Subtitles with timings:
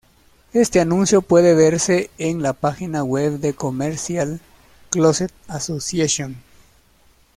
[0.53, 4.39] Este anuncio puede verse en la página web de Commercial
[4.89, 6.37] Closet Association.